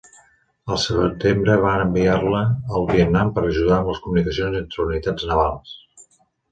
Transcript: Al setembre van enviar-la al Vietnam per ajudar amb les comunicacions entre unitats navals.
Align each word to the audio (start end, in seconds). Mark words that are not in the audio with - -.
Al 0.75 0.79
setembre 0.83 1.57
van 1.65 1.83
enviar-la 1.83 2.41
al 2.79 2.89
Vietnam 2.95 3.31
per 3.37 3.45
ajudar 3.53 3.79
amb 3.79 3.93
les 3.93 4.05
comunicacions 4.09 4.63
entre 4.65 4.87
unitats 4.91 5.33
navals. 5.35 5.81